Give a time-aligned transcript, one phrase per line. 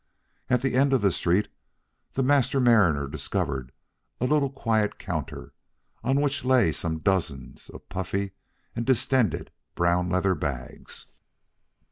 [0.49, 1.47] At the end of the street,
[2.13, 3.71] the Master Mariner discovered
[4.19, 5.53] a little quiet counter
[6.03, 8.31] on which lay some dozens of puffy
[8.75, 11.05] and distended brown leather bags.